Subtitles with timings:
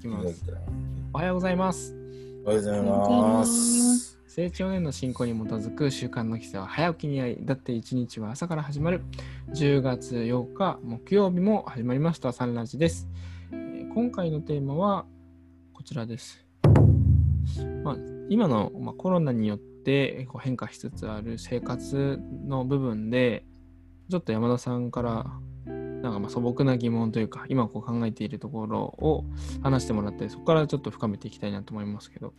[0.00, 0.44] きます。
[1.12, 1.94] おはようございます。
[2.44, 4.18] おはようございます。
[4.26, 9.02] 成長年の進行に基づく習慣の規制は早起きにあい、だって一日は朝から始まる。
[9.54, 13.08] 10月8日木曜日も始まりましたサンラジです。
[13.52, 15.04] えー今回のテーマは
[15.72, 16.46] こちらです。
[17.82, 17.96] まあ、
[18.28, 23.44] 今の、まあ、コロナによってこう変化しつつある生活の部分で、
[24.08, 25.26] ちょっと山田さんから
[26.02, 29.24] なんかまあ素朴な疑問というか、今こう考えているところを
[29.62, 32.32] 話してもらって、そこからちょっと深めていきたいなと思いますけど、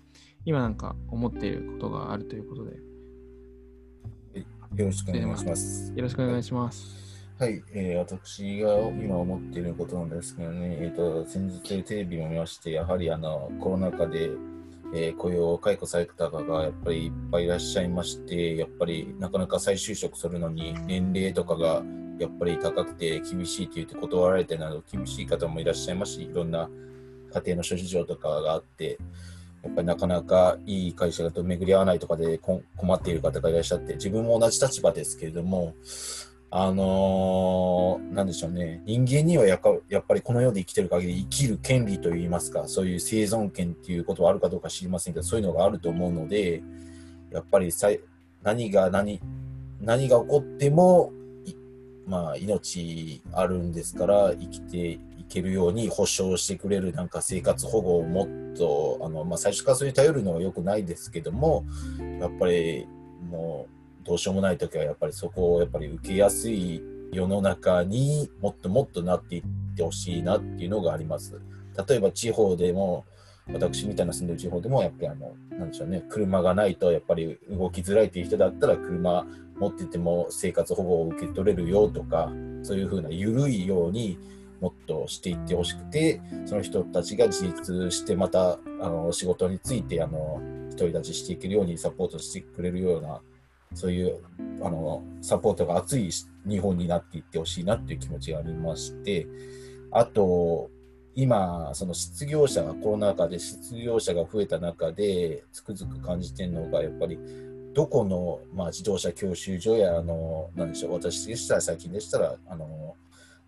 [0.45, 2.77] 今なんか思っていることがあるということで、
[4.75, 5.93] よろしくお願いします。
[5.95, 7.02] よろしくお願いします。
[7.38, 14.30] はい、えー私が今思っていることなんですけどね、えー、と先日テレビを見まして、やはりあのコロナ禍で、
[14.93, 21.81] えー雇用を解雇された方がやっぱりいっぱいいらっしゃいまして、やっぱりなかなか再就職するのに年齢とかが
[22.21, 26.70] やっぱり高くて厳しいと言って断られてなど厳しい方もいらっしゃいますし、いろんな
[27.34, 29.00] 家庭の諸事情とかがあって、
[29.64, 32.61] やっぱりなかなかいい会社だと巡り合わないとかで困
[32.94, 35.73] っている方がいらっしゃって、自分も同じ立場ですけれども、
[36.53, 46.61] あのーなんでしょうね、人間にはやっぱりこの世で生きてる限り生きる権利といいますか、そういう生存権っていうことはあるかどうか知りませんけど、そういうのがあると思うので、
[47.31, 47.89] やっぱりさ
[48.44, 49.22] 何が何、
[49.80, 51.14] 何が起こっても、
[52.05, 54.99] まあ、命あるんですから、生きてい
[55.30, 61.66] けるように保障してくれるなんか生活保護をもっと、あのまあ、最初からそれに頼るのは良くないですけども、
[62.19, 62.88] やっぱり
[63.30, 63.67] も
[64.03, 69.43] う、どうしようもない時はやっぱりそこをやっぱり受けやすい世の中にもっともっとなっていっ
[69.75, 71.39] てほしいなっていうのがあります。
[71.88, 73.05] 例えば地方でも
[73.53, 79.25] 私みたいな住んでる地方でもやっぱりあのなんでしょうね車がないとやっぱり動きづらいっていう人だったら車
[79.58, 82.31] 持ってても生活保護を受け取れるよとか
[82.64, 84.17] そういうふうな緩いように
[84.59, 88.58] もっとしていってほしくてその人たちが自立してまたあ
[88.89, 90.39] の仕事についてあの
[90.72, 93.21] 独り立ちしていけるようにサポートしてくれるような
[93.73, 94.20] そういう
[94.61, 96.11] あのサポートが熱い
[96.48, 99.27] 日本になっていってほしいなっていう気持ちがありまして、
[99.92, 100.70] あと、
[101.16, 107.20] 今、その失業者が、コロナ禍で失業者が増えた中で、つくづく感じてるのが、やっぱり、
[107.73, 112.95] どこの、まあ、自動車教習所や、あの、なんでしょう、私でしたら、最近でしたら、あの、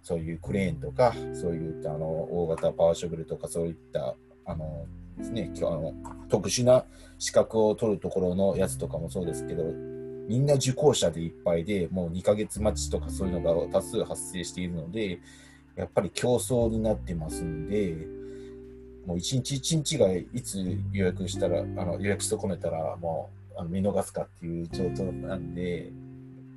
[0.03, 4.15] そういうクレーンとか、そういったあの大型パワーショベルとか、そういった、
[4.45, 4.85] あの、
[5.17, 5.93] ですね、あの
[6.27, 6.83] 特殊な
[7.19, 9.63] 資格を取るところのやつとかもそうですけど、
[10.27, 15.19] みんな受講者でいっぱいで、もう2ヶ月待ちとかそういうのが多数発生しているので、
[15.75, 18.07] やっぱり競争になってますんで、
[19.05, 20.57] もう一日一日がいつ
[20.91, 25.87] 予約したら、あの予約してこねたら、もうあの見逃すかっていう状況なんで、やっ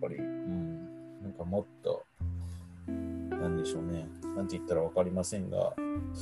[0.01, 0.85] ぱり、うん、
[1.23, 2.05] なんかもっと、
[2.87, 4.07] なんでしょうね、
[4.37, 6.13] なんて言ったら分かりませんが、うん、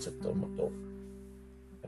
[0.00, 0.72] ちょっともっと、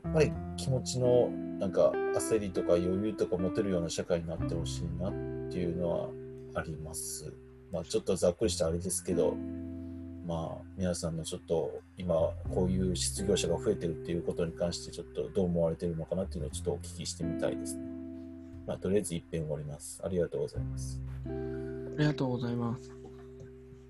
[0.05, 1.29] やっぱり気持ちの
[1.59, 5.13] なんか焦りとか余裕とか持てるような社会になってほしいなっ
[5.49, 6.09] ていうのは
[6.55, 7.33] あります。
[7.73, 9.35] まあちょっとざっくりしたあれですけど、
[10.27, 12.15] まあ皆さんのちょっと今
[12.55, 17.83] こういう失業者が増えてるっていうことに関してちょっとどう思われてるのかなっていうのをちょっとお聞きしてみたいですね。
[18.67, 20.01] まあとりあえず一遍終わります。
[20.05, 21.01] ありがとうございます。
[21.25, 21.29] あ
[21.99, 22.91] りがとうございます。
[22.91, 22.95] あ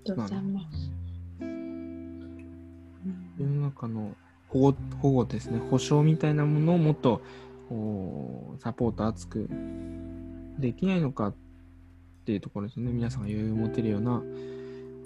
[0.05, 0.91] りがとうございます。
[3.37, 4.15] 世の中の
[4.47, 7.21] 保護保護ですね、保障みたいなものをもっと
[8.59, 9.49] サポート厚く
[10.59, 11.35] できないのかっ
[12.23, 12.91] ていうところですね。
[12.91, 14.21] 皆さんが余裕を持てるような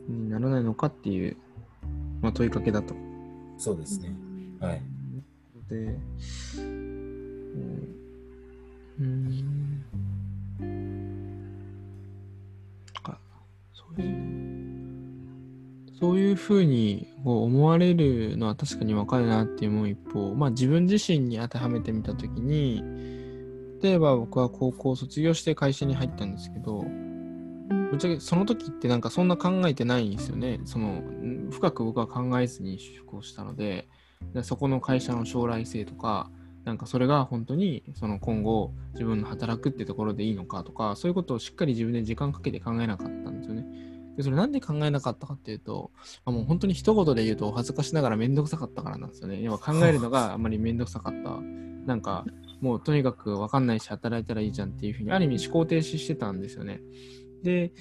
[0.07, 1.35] にならないのかっていう、
[2.21, 2.95] まあ、問いかけだと。
[3.57, 4.13] そうですね。
[4.59, 4.81] はい。
[5.69, 5.97] で、
[6.57, 6.87] うん、
[8.99, 9.83] うん
[13.03, 13.19] か
[13.73, 14.15] そういう、
[15.99, 22.81] そういうふうにこう思われるのは確かにわかるなっていう一方、まあ自分自身に当てはめてみたときに、
[23.81, 26.85] 例えば僕は高校を卒業して会社に入ったんですけど、
[27.89, 30.59] ぶっちゃけその時ってなんかそんな考えてないんですよね。
[30.65, 33.87] そのん深く僕は考えずに就職をしたので、
[34.33, 36.29] でそこの会社の将来性とか、
[36.65, 43.65] なんかそれが本当にその今後自分の働くってところでいいのかとか、そういうことをしっかり自分で時間かけて考えなかったんですよね。
[44.17, 45.91] でそれなんで考えなかったかっていうと、
[46.25, 49.39] まあもう本当に一言で言うとお恥ずかしながらめんどくさかったからなんですよね。
[49.39, 51.39] 今考えるのが あんまりめんどくさかった。
[51.85, 52.25] なんか
[52.59, 56.81] もうとにかく分かんないし働いたらいいじゃんっていうふうにある意味思考停止してたんですよね。
[57.43, 57.71] で、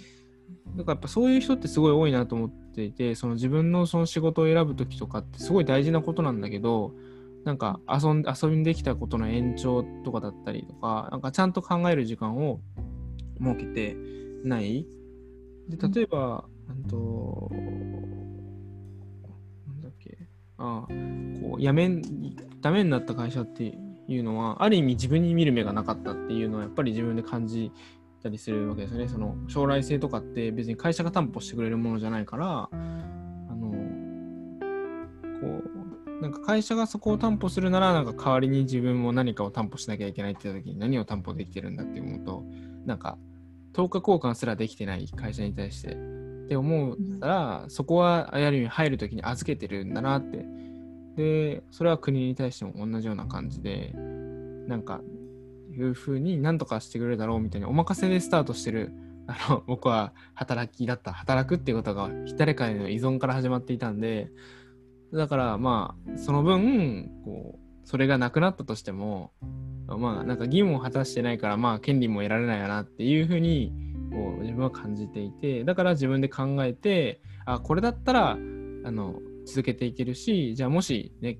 [0.76, 6.92] だからやっぱそういう人ってすごい多いなと思っていて、その自分のその仕事を選ぶときとかってすごい大事なことなんだけど、
[7.44, 12.60] なんか遊ん遊びにできたことの延長とかだったりとか、なんかちゃんと考える時間を
[13.40, 13.96] 設けて
[14.44, 14.86] ない。
[15.68, 17.58] で、例えば、うんと、な
[19.72, 20.18] んだっけ、
[20.58, 20.86] あ
[21.40, 22.02] こうやめん
[22.60, 27.72] ダメになった会社っていうのはある意味自分に見る目がなかったっていうのはやっぱり自分で感じ
[28.26, 29.08] たりするわけですよね。
[29.08, 32.76] その将来性とかって別に会社が担保してくれるものじゃないからあ
[33.54, 33.70] の
[35.40, 35.62] こ
[36.18, 42.44] うなんか会社がそこを担保するならなんか代わりに自分も何かを担保しなきゃいけないって言った時に何を担保できてるんだって思うと
[42.84, 43.18] なんか
[43.74, 50.46] 10日交換すらできてない会社に対してって思ったら、そこはある意味入る時に預けてるんだなって。
[51.16, 53.94] でそれは国に対しても同じような感じで
[54.68, 55.00] なんか
[55.76, 58.92] いうふうに何とかしてくれるだろうみたいにお任せでスタートしてる
[59.26, 64.30] あの 僕は働きだった働くっていうことが誰かへの依存から始まっていたんで
[65.12, 69.32] だからまあその分こうそれがなくなったとしても
[69.86, 73.72] まあなんか義務を果たしてないからまあ権利も得られないよなっていうふうに
[74.10, 81.38] こう自分は感じていてだから自分で考えてあこれだったらあの続けていけるしじゃあもしね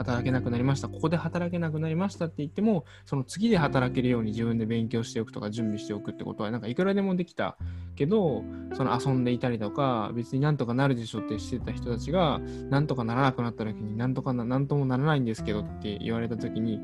[0.00, 0.88] 働けなくなりました。
[0.88, 7.58] ここで働けなくなりましたって言ってもその次で働けるように自分で勉強しておくとか準備しておくってことはなんかいくらでもできた
[7.96, 8.42] けど
[8.74, 16.80] その遊んでいたりとか別になんとかなるでしょってしてた人たちがなんとかならなくなった時になんとかななんともならないんですけどって言われた時に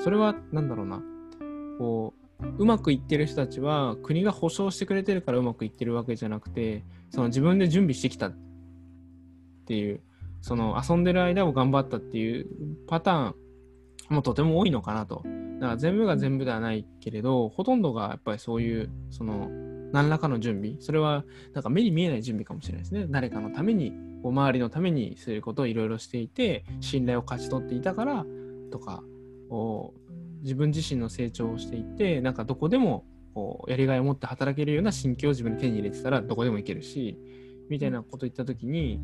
[0.00, 1.02] それは何だろうな。
[1.78, 2.28] こう
[2.58, 8.36] うまくいってる人たちは国が保証してくれてるからうまくいってるわけじゃなくてその自分で準備してきたっ
[9.66, 10.00] ていう
[10.40, 12.46] その遊んでる間を頑張ったっていう
[12.86, 13.34] パターン
[14.10, 15.22] もとても多いのかなと。
[15.60, 19.48] だから全部が全部ではないけれど、ほとんどがやっぱりそういう、その、
[19.92, 23.06] 何らかの準備、それはなんか目に見えない準備かもしれないですね。
[23.08, 23.92] 誰かのために、
[24.22, 28.24] こう周りのためにすることをいろいろしていて、信頼を勝ち取っていたから
[28.70, 29.02] とか、
[29.48, 37.18] こう自分自身の成長をしていって、なんかどこでもこうやりがいを持って働けるような心境を自分で手に入れてたらどこでも行けるし、
[37.68, 39.00] みたいなこと言ったときに、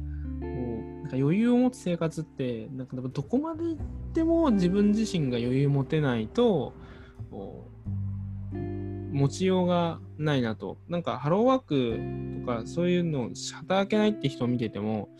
[1.04, 3.76] なんか余裕を持つ生活ってなんかどこまで行っ
[4.14, 6.72] ても自分自身が余裕持てないと
[9.12, 10.78] 持ちようがないなと。
[10.88, 15.10] なんかハローワークとかそういうのを働けないって人を見てても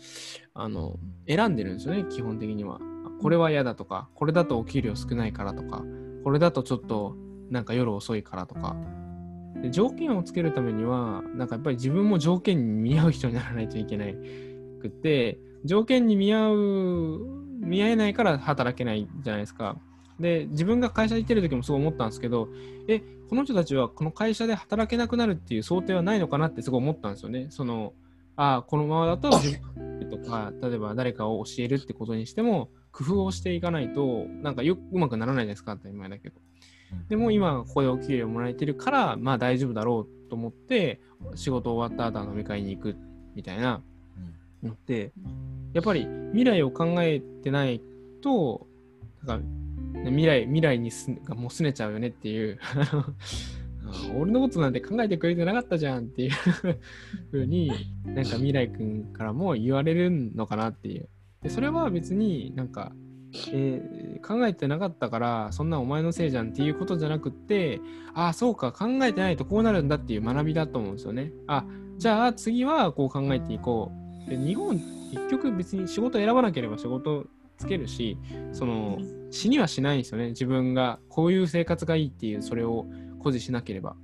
[0.55, 0.97] あの
[1.27, 2.79] 選んでるんですよね基本的には。
[3.21, 5.83] これは嫌だとかこれだとお給料少ないからとか
[6.23, 7.15] これだとちょっと
[7.51, 8.75] なんか夜遅いからとか。
[9.61, 14.15] で条件をつけるためにはなんかやっぱり自分も条件に見合う人にならないといけない
[14.81, 17.19] くて条件に見合う、
[17.59, 19.77] 見合えないから働けないじゃないですか。
[20.19, 22.47] で、自分が会社に行ってる時もそう思ったんですけど、
[22.87, 27.47] え、この人たちはこの会社で働けなくなるっていう想定はないのかなってすごい思ったんですよね。
[27.49, 27.93] その、
[28.35, 36.35] あ、このままだと自分とか、例えば誰かを教えるってことにしても、工夫をしていかないと、なんかようまくならないですか当たり前だけど。
[37.09, 41.01] でも今、ここでお給料もらえてるから、まあ大丈夫だろうと思って、
[41.33, 42.95] 仕事終わった後は飲み会に行く
[43.35, 43.81] みたいな
[44.63, 45.11] のって、
[45.75, 47.81] やっぱり未来を考えてない
[48.21, 48.65] と、
[49.25, 49.45] なんか
[50.05, 52.57] 未来、未来にすがもうすねちゃうよねっていう
[54.17, 56.31] 俺のことなんて考えてくれてなかったじゃんっていう
[57.29, 57.71] ふうに、
[58.05, 61.09] なんか未来君からも言われるのかなっていう。
[61.43, 62.93] でそれは別になんか、
[63.51, 67.81] えー、考えてなかったからそんなお前のせいじゃんっていうことじゃなくって
[68.13, 71.33] ああそうか考えてないとこうなるんだっていう学びだと思うんですよね。
[71.47, 71.65] あ
[71.97, 74.04] じゃあ次はこう考えていこう。
[74.27, 74.79] で日本
[75.11, 77.25] 結局別に仕事選ばなければ仕事
[77.57, 78.17] つけるし、
[78.51, 78.97] その
[79.31, 80.29] 死にはしないんですよね。
[80.29, 82.85] 自分がこういう生活がいいっていう、それを
[83.17, 83.95] 誇示しなければ。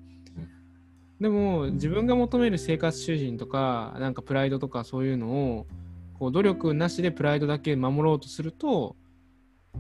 [1.20, 5.68] でも自分が求める生活主人とか、なんかプライドとかそういうのを、
[6.18, 8.96] こう努力なしでプライドだけ守ろうとすると、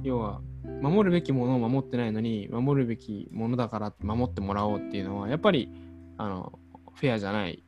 [0.03, 0.41] 要は
[0.81, 5.69] 守るべきものを守ってないのに守るべきものだから守ってもらおうっていうのはやっぱり
[6.17, 6.59] あの
[6.93, 7.63] フェアじゃない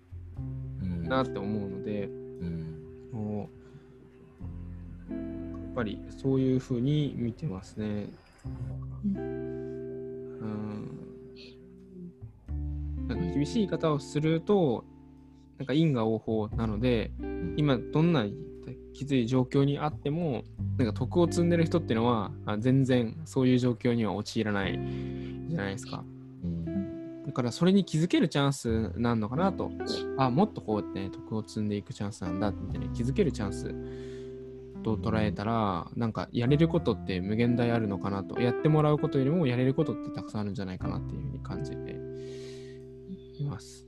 [0.81, 2.09] なって思うので、
[5.73, 8.09] ぱりそういうふうに見てますね。
[9.15, 9.53] うん
[13.07, 14.85] なんか厳しい言い方をすると、
[15.57, 17.11] なんか因果応報なので、
[17.57, 18.25] 今どんな
[18.93, 20.43] きつい状況にあっても、
[20.77, 24.79] なんか徳を積んでる人っていうのは、全然そういう状況には陥らない
[25.49, 26.03] じゃないですか。
[27.25, 29.71] だからそれに気づけるチャンスなんのかなと。
[30.17, 33.73] あ、もっとこうやって、ね、徳を積んでいくチャンスなんだってね、気づけるチャンス
[34.83, 38.39] と捉えたら、なんかやれることって無限大あるのかなと。
[38.41, 41.95] やってもらうことよりもやれることってたくさんあるんじゃないかなっていうふうに感じて
[43.39, 43.87] います。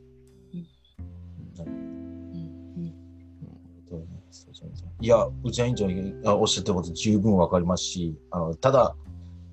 [5.01, 5.87] いや、内田委員長
[6.23, 8.95] がおっしゃってること十分わかりますし、あのただ、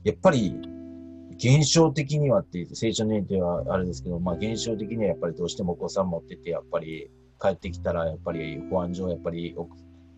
[0.04, 0.56] やっぱり
[1.36, 6.08] 現象的にはっていう成長年齢はあれですけど、まあ現象的にはやっぱりどうしてもお子さん。
[6.08, 9.54] 持ってて、やっぱり帰ってきたらやっぱり保安上やっぱり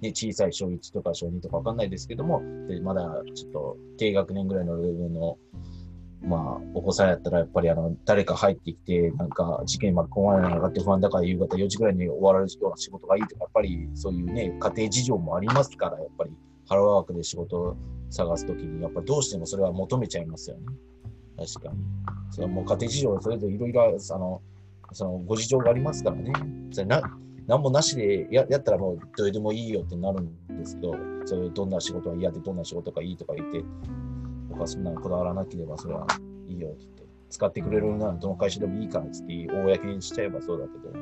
[0.00, 3.02] ね、小さい小1とか小2とかわかんないですけども、でまだ
[3.34, 5.38] ちょっと低学年ぐらいのレベルの、
[6.22, 16.30] まあ、お子さんやったら、やっぱりあの、誰か入ってきて、なんか事件に巻き込まれないのかって不安だから夕方4時ぐらいに終わられるような仕事がいいとか、やっぱりそういうね、家庭事情もありますから、やっぱり
[16.68, 17.76] ハローワークで仕事を
[18.10, 20.66] 探すときに、やっぱりどうしてもそれは求めちゃいますよね。
[21.36, 21.78] 確かに。
[22.30, 24.42] それはもう家庭事情それぞれいろいろ、あの、
[24.92, 26.32] そのご事情がありますからね。
[26.70, 27.02] それな
[27.46, 30.94] 何もなしでややったらもうどれでもいいよってなるんですけど、
[31.26, 33.62] それどんな仕事は嫌でどんな仕事がいいとか言って、
[34.48, 36.06] 僕はそんなのこだわらなければそれは
[36.48, 40.92] いいよって言って、使ってくれるならどの会社でもいいからって言って、公にしちゃえばそうだけど、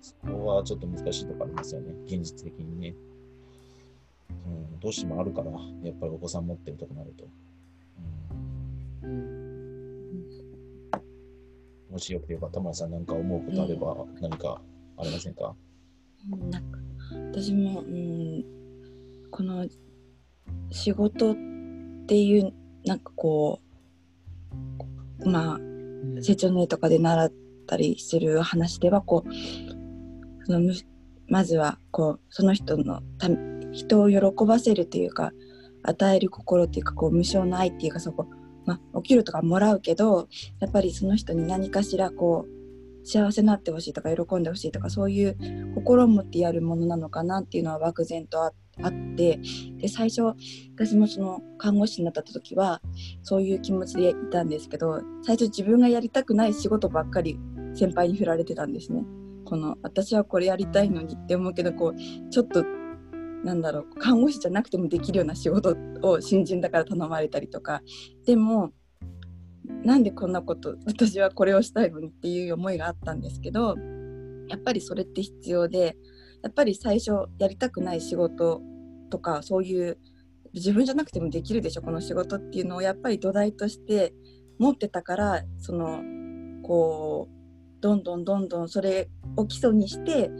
[0.00, 2.94] そこはちょっと難しいとこありますよね、現実的にね。
[4.30, 7.24] うん、どうしてもあるから、やっぱりお子さん持ってるとこなると。
[9.02, 9.44] うん
[11.90, 14.60] もしよければ、田村さんなんか思うことあれば、何か
[14.96, 15.54] ありませんか、
[16.50, 16.78] なんか
[17.32, 18.44] 私も、うん、
[19.30, 19.66] この
[20.70, 21.34] 仕事っ
[22.06, 22.52] ていう
[22.84, 23.60] なんかこ
[25.20, 25.58] うまあ
[26.20, 27.32] 成長の絵とかで習っ
[27.66, 30.74] たりする話ではこうそのむ
[31.28, 33.28] まずはこうその人のた
[33.72, 35.32] 人を喜ばせるというか
[35.82, 38.26] 与える心っていうかこう無償の愛っていうかそこ、
[38.66, 40.28] まあ、お給料とかもらうけど
[40.60, 42.53] やっぱりその人に何かしらこう
[43.04, 45.36] 幸せになってほしいとか喜んでほしいとかそういう
[45.74, 48.52] 心を持ってやるものなのかなっていうのは漠然とあ
[48.88, 49.38] って
[49.76, 50.22] で最初
[50.74, 52.80] 私もその看護師になった時は
[53.22, 57.38] そういう気持ちでいたんですけど最初自分がやりたくない仕事ばっかり
[57.74, 59.04] 先輩に振られてたんですね。
[59.44, 62.64] この私はこれやりたいのにって思うけどこうちょっと
[63.44, 67.82] なんだろう看護師じゃなくてもできるような仕事を新人だから頼まれたりとか
[68.24, 68.72] でも
[69.84, 73.76] なんでこんなこと私はこれをしたいのにっていう思いがあったんですけど
[74.48, 75.96] やっぱりそれって必要で
[76.42, 78.62] やっぱり最初やりたくない仕事
[79.10, 79.98] とかそういう
[80.54, 84.14] 自分じゃなくてもできるでしょこの仕事っていうのをやっぱり土台として
[84.58, 86.00] 持ってたからその
[86.62, 90.30] こうどんどんどんどんそれを基礎にして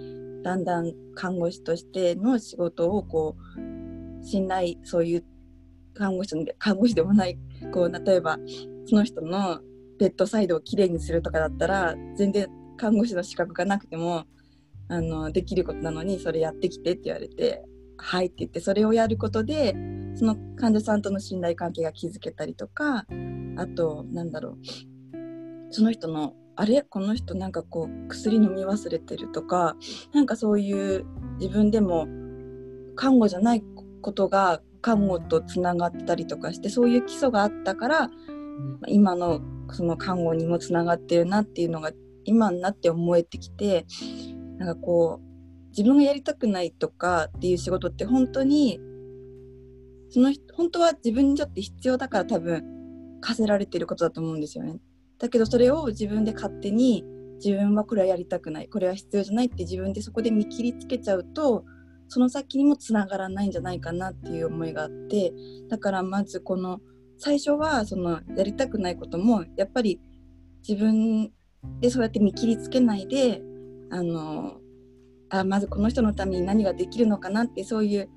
[0.42, 5.24] だんだん看護師としての仕事をこう信頼そういう
[5.94, 7.38] 看護師の看護師でもない
[7.72, 8.38] こう例えば
[8.86, 9.60] その人の
[9.98, 14.24] ベッドサイドをきれいにするとかだったら全然看護師の資格がなくても
[14.88, 17.64] あのできることなのにそれやってきてって言われて
[17.96, 19.74] 「はい」って言ってそれをやることで
[20.16, 23.06] その患者さんとの信頼関係が築けたりとか
[23.56, 24.56] あとなんだろう
[25.70, 26.82] その人のあれ？
[26.82, 29.76] この人なんかこう薬飲み忘れてるとか
[30.12, 31.04] なんかそういう
[31.40, 32.06] 自分でも
[32.94, 33.64] 看護じゃない
[34.02, 38.10] ことが看護とつながったりとかしてそういう基礎があったから
[38.88, 41.92] 今のその看護にもつながってるなっていうのが
[42.24, 43.86] 今になって思えてきて
[44.58, 48.78] なんかこう自分がやりたくないとかっていう仕事って本当に
[50.10, 52.64] その本当は自分にとって必要だから多分
[53.20, 54.78] 課せられてることだと思うんですよね。
[55.18, 57.04] だけどそれを自分で勝手に
[57.44, 61.64] 自分はこれはやりたくないこれは必要じゃないって自分でそこで見切りつけちゃうと
[62.08, 65.32] その先にもつながらないんじゃないかなっていう思いがあって
[65.68, 66.80] だからまずこの
[67.18, 70.00] 最初はそのやりたくないこともやっぱり
[70.66, 71.32] 自分
[71.80, 73.42] でそうやって見切りつけないで
[73.90, 74.58] あの
[75.30, 78.08] あまずこの人のために何ができるのかなってそういう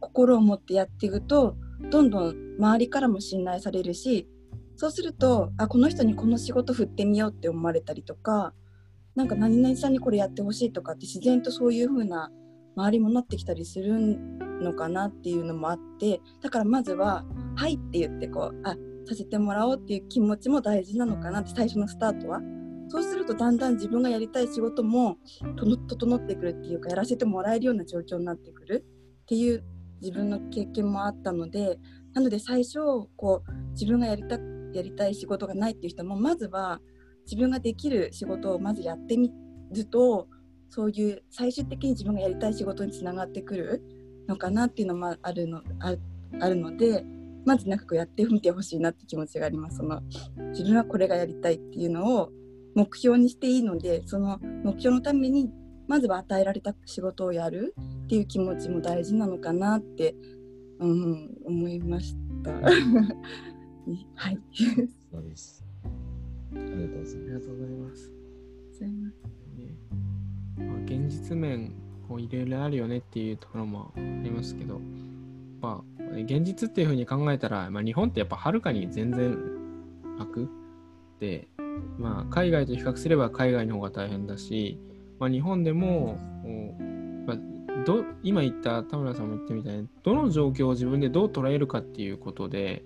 [0.00, 1.56] 心を持ってやっていくと
[1.90, 4.28] どんどん周りからも信頼されるし
[4.76, 8.52] そうするとあこの人にこの仕事振ってみようって思われたりとか
[9.14, 12.30] なんか何々さんにこれやってほしいとかって自然とそういう風な
[12.76, 14.18] 周りもなってきたりする
[14.60, 17.24] のかなっていうのもあってだからまずは
[17.56, 22.40] 「はい」って言ってこうあさせてもらおうっていう気持ちも大事なのかなって最初のスタートは。
[22.88, 25.18] そうするとだんだん自分がやりたい仕事も
[25.88, 28.84] 整ってくるっていうかやらせてもらえるような状況になってくる
[29.22, 29.64] っていう
[30.00, 31.80] 自分の経験もあったので
[32.14, 32.78] なので最初
[33.16, 34.38] こう自分がやりた
[34.72, 36.80] やりたい仕事がないっていう人もまずは
[37.24, 39.32] 自分ができる仕事をまずやってみ
[39.72, 40.28] ると
[40.68, 43.82] そういう最終的に自分がやりたい仕事につながってくる
[44.28, 45.94] のかなっていうのもあるのあ
[46.40, 47.04] あるので
[47.46, 50.02] まずなんかこうやってみてほしいなって気持ちがありますその
[50.50, 52.30] 自分はこれがやりたいっていうのを
[52.74, 55.48] 目標にしていいのでその目標のために
[55.88, 57.74] まずは与えられた仕事をやる
[58.04, 60.14] っていう気持ちも大事なのかなって、
[60.80, 62.50] うん、思いました。
[64.16, 64.38] はい。
[65.12, 65.64] そうです。
[66.52, 68.12] ありがとうございありがとうございます。
[70.58, 71.72] まあ、現実面
[72.08, 74.80] こういろいろあるよねっていうところもありますけど、
[75.66, 79.36] まあ、現実っていうふうに考えたら、まあ、日本ってやっぱはるかに全然
[80.16, 80.48] 楽
[81.18, 81.48] で、
[81.98, 84.78] まあ、海外と比較すれば海外の方が大変だし、
[85.18, 86.18] まあ、日本でも
[87.26, 87.36] まあ、
[87.84, 92.84] ど今言った田村さんも言ってみたいにどの状況を自分でどう捉えるかっていうことで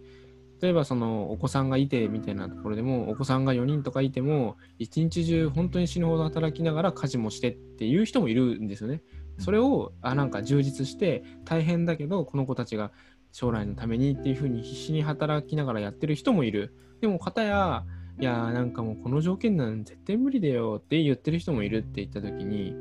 [0.62, 9.02] 例えばそのお子さんがいてみたいなところでもお子さんが4人とかいても一日中本当に死ぬほど働きながら家事もしてっていう人もいるんですよね。
[9.38, 12.90] それをあなんか充実して大変だけどこの子たちが
[13.32, 16.74] 将来のためにっていうふうに必死に働きながらやってる人もいる。
[17.00, 17.84] でも片や
[18.18, 22.74] いやなんかもうこの条件なん絶対無理だよって言ってる人もいるって言った時に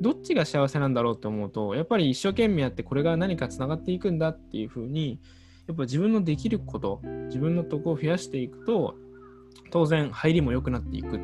[0.00, 5.20] どっちが幸せなんだろうって思うとやっぱり一生懸命やってこれが何かつながっていくんだっていうふうに
[5.68, 8.96] やっぱ自分のできること自分のとこを増やしていくと
[9.70, 11.18] 当然入りも良くなっていく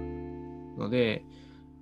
[0.79, 1.25] ので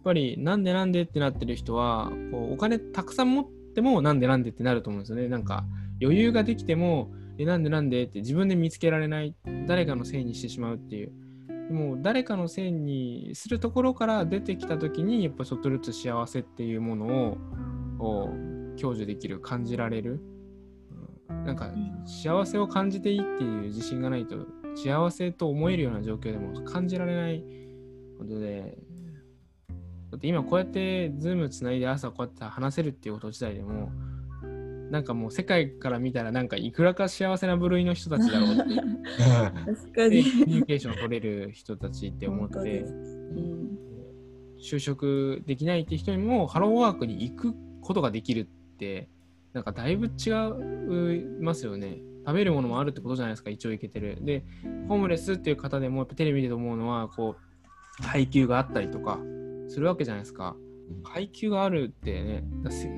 [0.04, 5.28] ぱりなんでなんでってなってる人はこうお金たくさん持ってもなんでなんでってなると思うんですよね。
[5.28, 5.64] なんか
[6.00, 9.34] 余裕ができてもえなんでなんでって自分で見つけられない
[9.66, 11.12] 誰かのせいにしてしまうっていう。
[11.48, 17.38] でも誰かのせいにするところから出てきた時にやっぱちょっとずつ幸せっていうもの
[17.98, 18.28] を
[18.76, 20.20] 享受できる感じられる。
[21.28, 21.72] なんか
[22.04, 24.36] 幸せを感じていいっていう自信がないと
[24.76, 27.44] 幸せと思えるような状況でも感じられない
[28.18, 28.78] ことで
[30.14, 33.90] だって今こうやってズームつないで朝こうやって話せるっていうこと自体でも
[34.92, 40.22] なんかもう世界から見たらなんかいくらか幸せな部類の人たちだろうって確かに。
[40.22, 42.92] でコミュニケーションを取れる人たちって思ってう
[43.40, 43.78] ん
[44.62, 48.44] 就職できないって人にもハローワークに行くことができるっ
[48.78, 49.08] て
[49.52, 54.44] なんかだいぶ違いますよね食べるものもあるってことじゃないですか一応いけてるで
[54.88, 59.18] ホームレスっていう方でもやっぱテレビで思うのはこう配給があったりとか
[59.68, 60.56] するわけじゃないですか。
[61.02, 62.44] 配給があるってね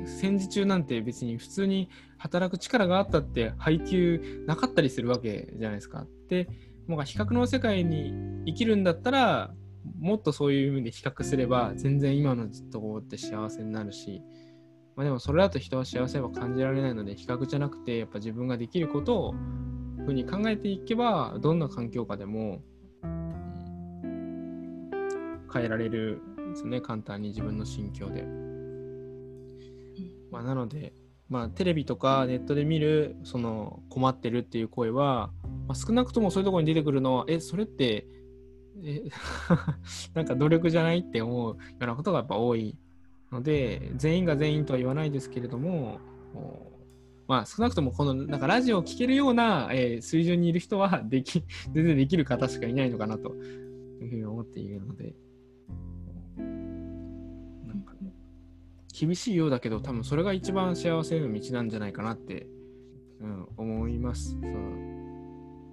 [0.06, 6.06] 戦時中なんて別に普通に働く力があったって配給なかったりするわけじゃないですか。
[6.28, 6.48] で
[6.88, 8.12] もう比較の世界に
[8.46, 9.54] 生きるんだったら
[9.98, 14.22] もっとそういう意味で比較すれば全然今のところって幸せになるし、
[14.96, 19.34] まあ、でもそれだと人は幸せは感じられないので比較じゃなくてやっぱ自分ができることを
[20.04, 22.62] ふうに考えていけばどんな環境下でも
[23.02, 24.90] うん
[25.52, 26.80] 変えられるんですね。
[26.80, 28.24] 簡単に自分の心境で。
[30.30, 30.94] まあ、なので、
[31.28, 35.30] まあ、テレビとかネットで見るその困ってるっていう声は、
[35.66, 38.06] まあ、少なくともそういうところに出てくるのはえそれって
[38.84, 39.02] え
[40.14, 42.76] なんか努力じゃないって思うようなことがやっぱ多い
[43.32, 45.98] ので全員が全員とは言わないですけれども
[46.34, 46.72] お
[47.26, 51.42] まあ少なくともこのなんかラジオを聴けるような、えー水準にいる人はでき
[51.72, 55.14] 全然できる方しかいないのかなというふうに思っているので
[58.98, 62.46] 厳しいようだけど多分それが一番幸せへの道なんじゃないかなって、
[63.20, 64.30] うん、思います。
[64.30, 64.42] そう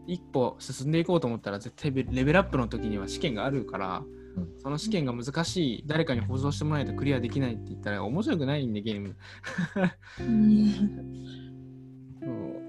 [0.05, 4.03] 一歩進んでいこうと思ったら絶対レレベルアップの時には試験があるから、
[4.36, 4.59] うん。
[4.59, 9.15] その試験が難しい誰かに保証してもらえないとクリアできないって言ったら面白くないんでゲーム。
[10.19, 10.71] うん。
[12.19, 12.63] そう。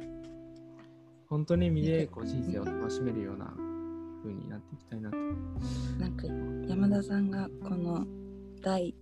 [1.26, 3.52] 本当に意味でこう人生を楽しめるような
[4.22, 5.16] 風になっていきたいなと。
[5.98, 6.28] なんか
[6.68, 8.06] 山田さんがこの
[8.62, 8.94] 第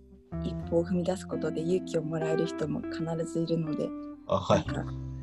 [0.43, 3.87] 一歩を踏み出すことで勇気をもらえる人も必ずいるので、
[4.27, 4.65] あはい。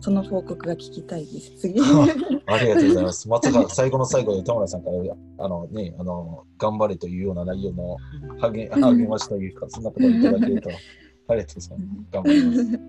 [0.01, 1.57] その報告が聞きたいです。
[1.59, 1.79] 次。
[2.47, 3.29] ありがとうございます。
[3.29, 4.97] まさか最後の最後で田村さんから、
[5.39, 7.97] あのね、あの、頑張れというような内容の
[8.41, 10.71] 励励ましというか、そんなことをいただけると、
[11.29, 12.07] ありがとうございます。
[12.11, 12.61] 頑張ります。
[12.61, 12.81] ありがとう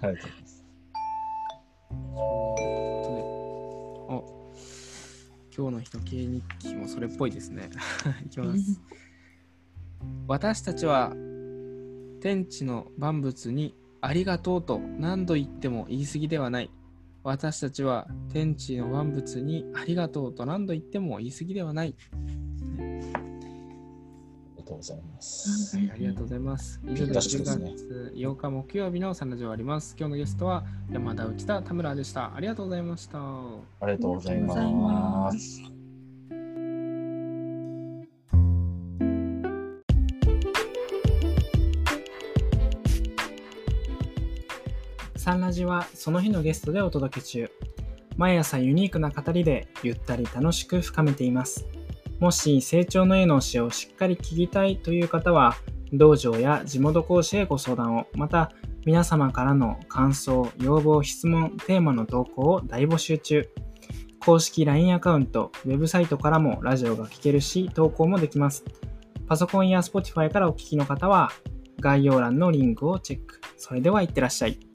[0.00, 0.64] ございます。
[2.14, 3.20] お
[5.56, 7.68] 今日の日の経日記もそれっぽいですね。
[8.24, 8.80] いきます。
[10.26, 11.12] 私たちは
[12.20, 16.70] 天地の万物にありがとうと何度言っても言い過ぎではない。
[17.22, 21.94] 私たちは天地の万物にありがとうと何度言っても言い過ぎではない。
[22.14, 22.22] あ
[24.56, 25.76] りがとうございます。
[25.76, 26.80] はい、ありがとうございます。
[26.86, 29.96] 以上で10確かですね月8日木曜日のサンラジオ終わります。
[29.98, 32.34] 今日のゲストは山田内田田村でした。
[32.34, 33.18] ありがとうございました。
[33.18, 34.40] ありがとうござい。
[34.40, 35.79] ます
[45.20, 47.50] サンラジはその日のゲストでお届け中。
[48.16, 51.66] 毎朝ユニークな語りでゆったり楽しく深めています。
[52.20, 55.56] もし成長の絵の教えをしっかり聞きたいという方は、
[55.92, 58.50] 道場や地元講師へご相談を、また
[58.86, 63.46] 皆様からの感想、要望、質問、テーマの投稿を大募集中。
[64.20, 68.64] 公式 LINE アカウント、ウェブサイトからもラジオが聞けるし、投稿もできます。
[69.26, 71.30] パソコンや Spotify からお聞きの方は、
[71.78, 73.38] 概要欄のリンクをチェック。
[73.58, 74.69] それではいってらっしゃい。